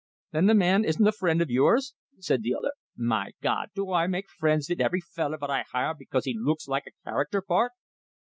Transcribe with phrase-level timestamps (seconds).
[0.31, 2.71] "Then the man isn't a friend of yours?" said the other.
[2.97, 6.67] "My Gawd, do I make friends vit every feller vot I hire because he looks
[6.67, 7.73] like a character part?"